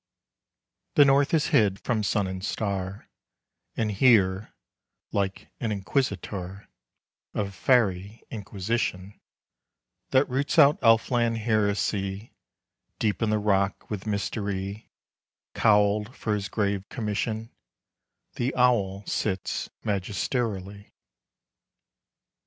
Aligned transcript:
The 0.95 1.05
north 1.05 1.31
is 1.31 1.49
hid 1.53 1.79
from 1.79 2.01
sun 2.01 2.25
and 2.25 2.43
star, 2.43 3.07
And 3.77 3.91
here, 3.91 4.51
like 5.11 5.51
an 5.59 5.71
Inquisitor 5.71 6.67
Of 7.35 7.49
Faëry 7.49 8.21
Inquisition, 8.31 9.21
That 10.09 10.27
roots 10.27 10.57
out 10.57 10.79
Elf 10.81 11.11
land 11.11 11.37
heresy, 11.37 12.33
Deep 12.97 13.21
in 13.21 13.29
the 13.29 13.37
rock, 13.37 13.91
with 13.91 14.07
mystery 14.07 14.89
Cowled 15.53 16.15
for 16.15 16.33
his 16.33 16.49
grave 16.49 16.89
commission, 16.89 17.51
The 18.37 18.55
Owl 18.55 19.05
sits 19.05 19.69
magisterially. 19.83 20.95